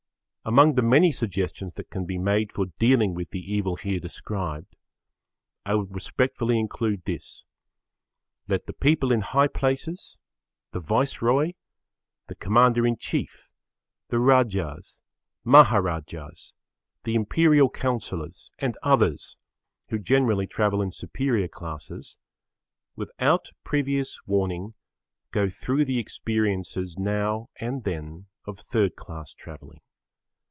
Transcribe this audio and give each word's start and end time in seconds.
Among 0.43 0.73
the 0.73 0.81
many 0.81 1.11
suggestions 1.11 1.75
that 1.75 1.91
can 1.91 2.05
be 2.07 2.17
made 2.17 2.51
for 2.51 2.65
dealing 2.79 3.13
with 3.13 3.29
the 3.29 3.39
evil 3.53 3.75
here 3.75 3.99
described, 3.99 4.75
I 5.67 5.75
would 5.75 5.93
respectfully 5.93 6.57
include 6.57 7.05
this: 7.05 7.43
let 8.47 8.65
the 8.65 8.73
people 8.73 9.11
in 9.11 9.21
high 9.21 9.45
places, 9.49 10.17
the 10.71 10.79
Viceroy, 10.79 11.51
the 12.25 12.33
Commander 12.33 12.87
in 12.87 12.97
Chief, 12.97 13.47
the 14.07 14.17
Rajas, 14.17 14.99
Maharajas, 15.43 16.55
the 17.03 17.13
Imperial 17.13 17.69
Councillors 17.69 18.51
and 18.57 18.75
others, 18.81 19.37
who 19.89 19.99
generally 19.99 20.47
travel 20.47 20.81
in 20.81 20.91
superior 20.91 21.47
classes, 21.47 22.17
without 22.95 23.51
previous 23.63 24.17
warning, 24.25 24.73
go 25.29 25.49
through 25.49 25.85
the 25.85 25.99
experiences 25.99 26.97
now 26.97 27.47
and 27.59 27.83
then 27.83 28.25
of 28.45 28.57
third 28.57 28.95
class 28.95 29.35
travelling. 29.35 29.81